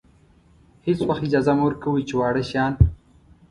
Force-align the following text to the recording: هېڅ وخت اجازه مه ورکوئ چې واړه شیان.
هېڅ 0.85 0.99
وخت 1.09 1.23
اجازه 1.27 1.51
مه 1.57 1.63
ورکوئ 1.65 2.03
چې 2.07 2.13
واړه 2.17 2.43
شیان. 2.49 2.73